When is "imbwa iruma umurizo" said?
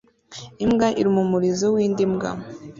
0.65-1.65